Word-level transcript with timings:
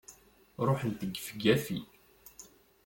Ruḥent 0.67 1.01
gefgafi! 1.13 1.79